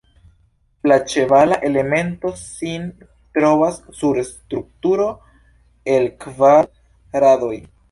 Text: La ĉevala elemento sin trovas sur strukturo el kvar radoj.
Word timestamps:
La 0.91 0.95
ĉevala 1.11 1.57
elemento 1.69 2.31
sin 2.39 2.87
trovas 3.39 3.79
sur 3.99 4.21
strukturo 4.31 5.07
el 5.99 6.11
kvar 6.27 6.75
radoj. 7.29 7.55